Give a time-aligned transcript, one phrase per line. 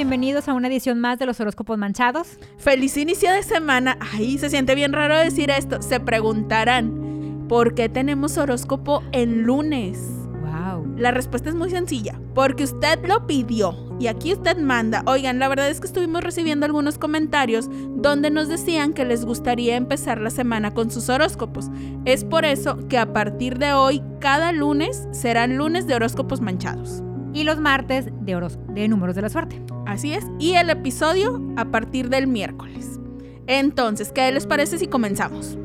[0.00, 2.38] bienvenidos a una edición más de los horóscopos manchados.
[2.56, 3.98] Feliz inicio de semana.
[4.00, 5.82] Ay, se siente bien raro decir esto.
[5.82, 9.98] Se preguntarán, ¿por qué tenemos horóscopo en lunes?
[10.40, 10.94] Wow.
[10.96, 15.02] La respuesta es muy sencilla, porque usted lo pidió y aquí usted manda.
[15.04, 19.76] Oigan, la verdad es que estuvimos recibiendo algunos comentarios donde nos decían que les gustaría
[19.76, 21.66] empezar la semana con sus horóscopos.
[22.06, 27.02] Es por eso que a partir de hoy, cada lunes serán lunes de horóscopos manchados.
[27.34, 29.62] Y los martes de, de números de la suerte.
[29.90, 33.00] Así es, y el episodio a partir del miércoles.
[33.48, 35.58] Entonces, ¿qué les parece si comenzamos?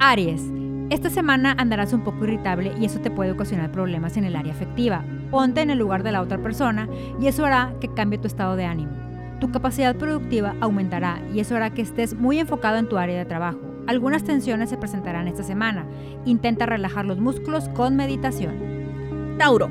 [0.00, 0.42] Aries,
[0.90, 4.52] esta semana andarás un poco irritable y eso te puede ocasionar problemas en el área
[4.52, 5.02] afectiva.
[5.30, 6.90] Ponte en el lugar de la otra persona
[7.22, 8.92] y eso hará que cambie tu estado de ánimo.
[9.40, 13.24] Tu capacidad productiva aumentará y eso hará que estés muy enfocado en tu área de
[13.24, 13.60] trabajo.
[13.86, 15.86] Algunas tensiones se presentarán esta semana.
[16.26, 19.36] Intenta relajar los músculos con meditación.
[19.38, 19.70] Tauro,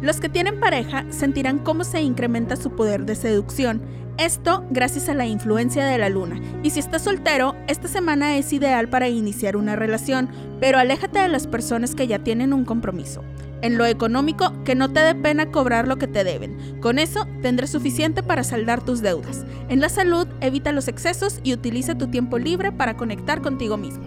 [0.00, 3.82] los que tienen pareja sentirán cómo se incrementa su poder de seducción.
[4.16, 6.40] Esto gracias a la influencia de la luna.
[6.62, 11.28] Y si estás soltero, esta semana es ideal para iniciar una relación, pero aléjate de
[11.28, 13.22] las personas que ya tienen un compromiso.
[13.62, 16.80] En lo económico, que no te dé pena cobrar lo que te deben.
[16.80, 19.44] Con eso tendrás suficiente para saldar tus deudas.
[19.68, 24.04] En la salud, evita los excesos y utiliza tu tiempo libre para conectar contigo mismo.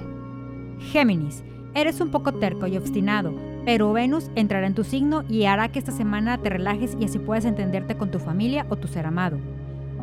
[0.92, 1.44] Géminis,
[1.76, 3.34] eres un poco terco y obstinado,
[3.66, 7.20] pero Venus entrará en tu signo y hará que esta semana te relajes y así
[7.20, 9.38] puedas entenderte con tu familia o tu ser amado.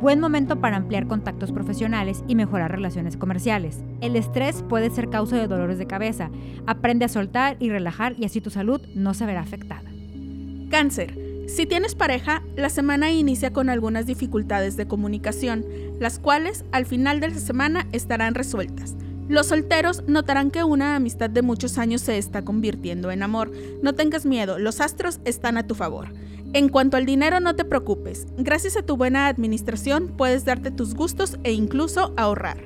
[0.00, 3.84] Buen momento para ampliar contactos profesionales y mejorar relaciones comerciales.
[4.00, 6.30] El estrés puede ser causa de dolores de cabeza.
[6.66, 9.90] Aprende a soltar y relajar y así tu salud no se verá afectada.
[10.70, 11.18] Cáncer.
[11.48, 15.66] Si tienes pareja, la semana inicia con algunas dificultades de comunicación,
[15.98, 18.96] las cuales al final de la semana estarán resueltas.
[19.30, 23.52] Los solteros notarán que una amistad de muchos años se está convirtiendo en amor.
[23.80, 26.08] No tengas miedo, los astros están a tu favor.
[26.52, 28.26] En cuanto al dinero, no te preocupes.
[28.38, 32.58] Gracias a tu buena administración puedes darte tus gustos e incluso ahorrar.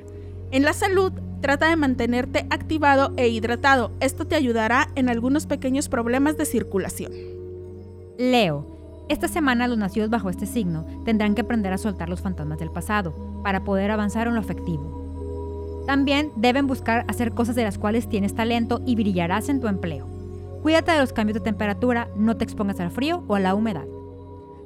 [0.49, 3.91] En la salud, trata de mantenerte activado e hidratado.
[3.99, 7.11] Esto te ayudará en algunos pequeños problemas de circulación.
[8.17, 9.05] Leo.
[9.07, 12.71] Esta semana los nacidos bajo este signo tendrán que aprender a soltar los fantasmas del
[12.71, 15.04] pasado para poder avanzar en lo afectivo.
[15.85, 20.07] También deben buscar hacer cosas de las cuales tienes talento y brillarás en tu empleo.
[20.61, 23.85] Cuídate de los cambios de temperatura, no te expongas al frío o a la humedad.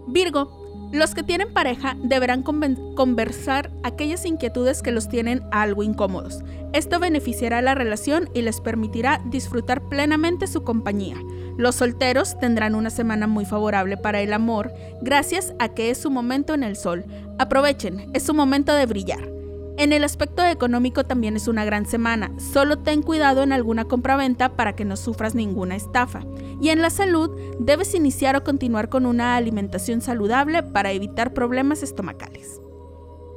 [0.08, 0.50] Virgo,
[0.91, 6.40] los que tienen pareja deberán conversar aquellas inquietudes que los tienen algo incómodos.
[6.74, 11.18] Esto beneficiará la relación y les permitirá disfrutar plenamente su compañía.
[11.58, 14.72] Los solteros tendrán una semana muy favorable para el amor,
[15.02, 17.06] gracias a que es su momento en el sol.
[17.38, 19.38] Aprovechen, es su momento de brillar.
[19.79, 24.57] En el aspecto económico también es una gran semana, solo ten cuidado en alguna compraventa
[24.57, 26.19] para que no sufras ninguna estafa.
[26.59, 27.31] Y en la salud,
[27.62, 32.59] debes iniciar o continuar con una alimentación saludable para evitar problemas estomacales.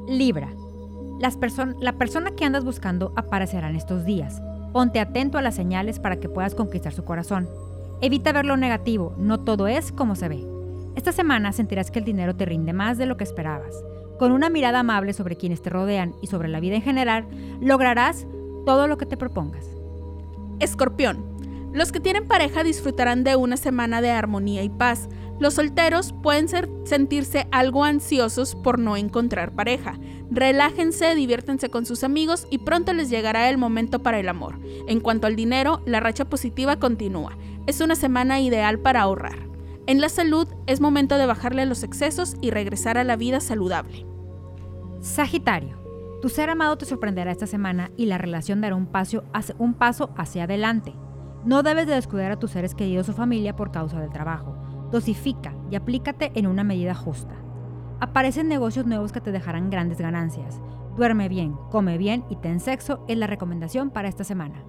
[0.09, 0.53] Libra.
[1.21, 1.39] Las
[1.79, 4.43] la persona que andas buscando aparecerá en estos días.
[4.73, 7.49] Ponte atento a las señales para que puedas conquistar su corazón.
[8.01, 10.45] Evita ver lo negativo, no todo es como se ve.
[10.97, 13.85] Esta semana sentirás que el dinero te rinde más de lo que esperabas.
[14.19, 17.27] Con una mirada amable sobre quienes te rodean y sobre la vida en general,
[17.61, 18.27] lograrás
[18.65, 19.67] todo lo que te propongas.
[20.61, 21.33] Escorpión.
[21.73, 25.09] Los que tienen pareja disfrutarán de una semana de armonía y paz.
[25.41, 26.47] Los solteros pueden
[26.85, 29.99] sentirse algo ansiosos por no encontrar pareja.
[30.31, 34.59] Relájense, diviértense con sus amigos y pronto les llegará el momento para el amor.
[34.87, 37.37] En cuanto al dinero, la racha positiva continúa.
[37.67, 39.52] Es una semana ideal para ahorrar.
[39.87, 44.07] En la salud es momento de bajarle los excesos y regresar a la vida saludable.
[45.01, 45.83] Sagitario,
[46.23, 49.25] tu ser amado te sorprenderá esta semana y la relación dará un paso,
[50.17, 50.95] hacia adelante.
[51.45, 54.57] No debes de descuidar a tus seres queridos o familia por causa del trabajo.
[54.93, 57.35] Dosifica y aplícate en una medida justa.
[57.99, 60.61] Aparecen negocios nuevos que te dejarán grandes ganancias.
[60.97, 64.63] Duerme bien, come bien y ten sexo es la recomendación para esta semana.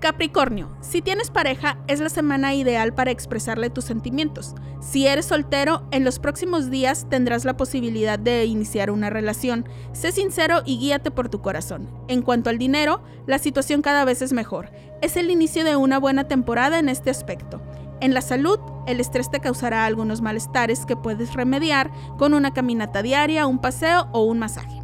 [0.00, 4.54] Capricornio, si tienes pareja, es la semana ideal para expresarle tus sentimientos.
[4.80, 9.68] Si eres soltero, en los próximos días tendrás la posibilidad de iniciar una relación.
[9.92, 11.90] Sé sincero y guíate por tu corazón.
[12.08, 14.70] En cuanto al dinero, la situación cada vez es mejor.
[15.02, 17.60] Es el inicio de una buena temporada en este aspecto.
[18.00, 23.02] En la salud, el estrés te causará algunos malestares que puedes remediar con una caminata
[23.02, 24.80] diaria, un paseo o un masaje.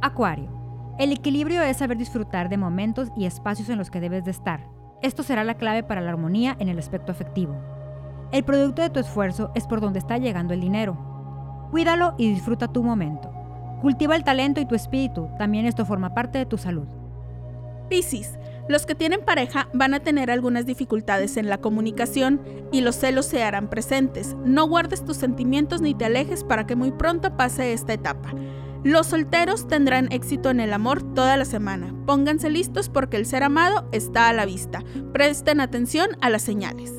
[0.00, 0.57] Acuario.
[0.98, 4.66] El equilibrio es saber disfrutar de momentos y espacios en los que debes de estar.
[5.00, 7.54] Esto será la clave para la armonía en el aspecto afectivo.
[8.32, 11.68] El producto de tu esfuerzo es por donde está llegando el dinero.
[11.70, 13.30] Cuídalo y disfruta tu momento.
[13.80, 16.88] Cultiva el talento y tu espíritu, también esto forma parte de tu salud.
[17.88, 18.36] Piscis,
[18.68, 22.42] Los que tienen pareja van a tener algunas dificultades en la comunicación
[22.72, 24.36] y los celos se harán presentes.
[24.44, 28.34] No guardes tus sentimientos ni te alejes para que muy pronto pase esta etapa.
[28.84, 31.92] Los solteros tendrán éxito en el amor toda la semana.
[32.06, 34.84] Pónganse listos porque el ser amado está a la vista.
[35.12, 36.92] Presten atención a las señales.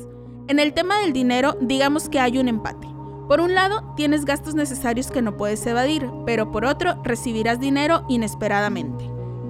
[0.48, 2.86] En el tema del dinero, digamos que hay un empate.
[3.28, 8.04] Por un lado, tienes gastos necesarios que no puedes evadir, pero por otro, recibirás dinero
[8.08, 9.04] inesperadamente.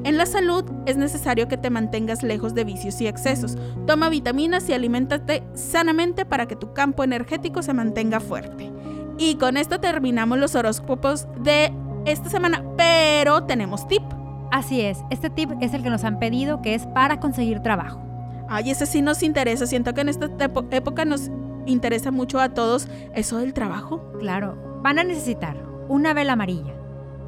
[0.05, 3.59] En la salud es necesario que te mantengas lejos de vicios y excesos.
[3.87, 8.71] Toma vitaminas y aliméntate sanamente para que tu campo energético se mantenga fuerte.
[9.19, 11.73] Y con esto terminamos los horóscopos de
[12.06, 14.02] esta semana, pero tenemos tip.
[14.50, 18.00] Así es, este tip es el que nos han pedido, que es para conseguir trabajo.
[18.49, 19.67] Ay, ese sí nos interesa.
[19.67, 20.29] Siento que en esta
[20.73, 21.31] época nos
[21.67, 24.12] interesa mucho a todos eso del trabajo.
[24.19, 25.56] Claro, van a necesitar
[25.88, 26.75] una vela amarilla,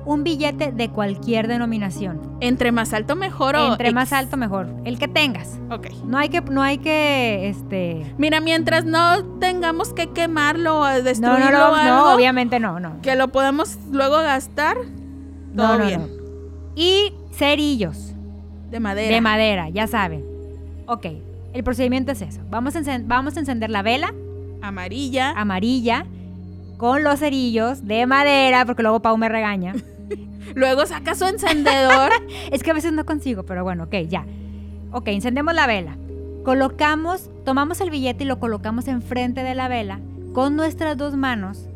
[0.05, 2.21] un billete de cualquier denominación.
[2.41, 5.59] Entre más alto mejor o Entre más alto mejor, el que tengas.
[5.71, 5.89] Ok.
[6.05, 11.03] No hay que no hay que este Mira, mientras no tengamos que quemarlo o no,
[11.03, 13.01] destruirlo no, o no, algo, no, obviamente no, no.
[13.03, 14.77] que lo podemos luego gastar
[15.53, 16.01] No, todo no, bien.
[16.01, 16.07] no.
[16.75, 18.15] Y cerillos
[18.71, 19.15] de madera.
[19.15, 20.25] de madera, ya saben.
[20.87, 21.07] Ok,
[21.53, 22.41] el procedimiento es eso.
[22.51, 24.13] Vamos a, vamos a encender la vela
[24.63, 25.31] Amarilla.
[25.37, 26.07] amarilla
[26.77, 29.75] con los cerillos de madera, porque luego Pau me regaña.
[30.55, 32.11] Luego saca su encendedor.
[32.51, 34.27] Es que a veces no consigo, pero bueno, ok, ya.
[34.93, 35.97] Ok, encendemos la vela.
[36.45, 40.01] Colocamos, tomamos el billete y lo colocamos enfrente de la vela.
[40.35, 41.67] Con nuestras dos manos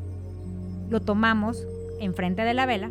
[0.90, 1.66] lo tomamos
[2.00, 2.90] enfrente de la vela,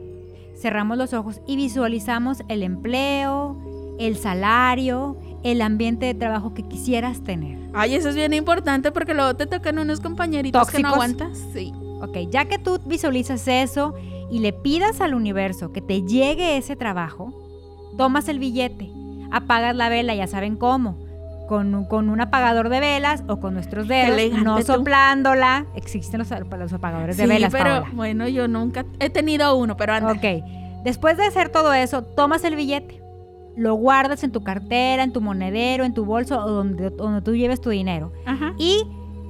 [0.59, 3.57] cerramos los ojos y visualizamos el empleo,
[3.99, 7.57] el salario, el ambiente de trabajo que quisieras tener.
[7.73, 11.37] Ay, eso es bien importante porque luego te tocan unos compañeritos que no aguantas.
[11.53, 11.73] Sí.
[12.01, 13.93] Ok, ya que tú visualizas eso
[14.31, 17.33] y le pidas al universo que te llegue ese trabajo,
[17.97, 18.89] tomas el billete,
[19.31, 20.97] apagas la vela, ya saben cómo,
[21.47, 24.63] con, un- con un apagador de velas o con nuestros dedos, no tú.
[24.63, 25.65] soplándola.
[25.75, 27.89] Existen los, los apagadores de velas, pero Paola.
[27.93, 30.11] bueno, yo nunca he tenido uno, pero anda.
[30.13, 30.43] Ok,
[30.83, 32.99] después de hacer todo eso, tomas el billete,
[33.55, 37.35] lo guardas en tu cartera, en tu monedero, en tu bolso o donde, donde tú
[37.35, 38.11] lleves tu dinero.
[38.25, 38.53] Ajá.
[38.57, 38.83] Y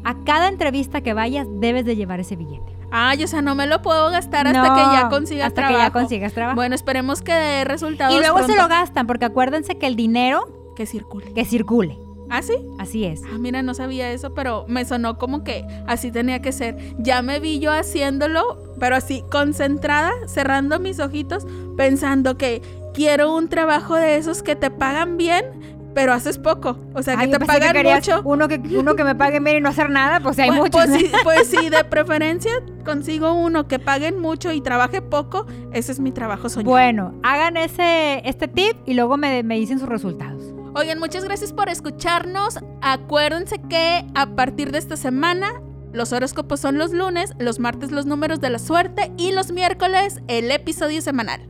[0.06, 2.75] a cada entrevista que vayas debes de llevar ese billete.
[2.92, 5.78] Ay, o sea, no me lo puedo gastar hasta No, que ya consiga hasta trabajo.
[5.78, 6.56] que ya consigas trabajo.
[6.56, 10.74] Bueno, esperemos que dé resultados y luego se lo gastan, porque acuérdense que el dinero
[10.76, 11.34] que circule.
[11.34, 11.98] que circule.
[12.30, 12.56] ¿Ah, sí?
[12.80, 13.22] Así es.
[13.24, 16.76] Ah, mira, no sabía eso, pero me sonó como que así tenía que ser.
[16.98, 21.46] Ya me vi yo haciéndolo, pero así concentrada, cerrando mis ojitos,
[21.78, 22.64] pensando que
[22.96, 25.46] quiero un trabajo de esos que te pagan bien,
[25.95, 26.77] pero haces poco.
[26.94, 28.21] O sea, que Ay, yo te pagan mucho.
[28.25, 30.86] Uno que, uno que me pague bien y no hacer nada, pues hay Pues- muchos.
[30.86, 32.51] Pues, sí, pues sí, de preferencia
[32.83, 35.47] consigo uno que paguen mucho y trabaje poco.
[35.71, 36.69] Ese es mi trabajo soñado.
[36.69, 40.44] Bueno, hagan ese, este tip y luego me, me dicen sus resultados.
[40.75, 42.59] Oigan, muchas gracias por escucharnos.
[42.81, 45.48] Acuérdense que a partir de esta semana
[45.94, 50.21] los horóscopos son los lunes, los martes los números de la suerte y los miércoles
[50.27, 51.48] el episodio semanal.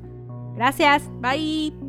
[0.56, 1.02] Gracias.
[1.20, 1.85] Bye.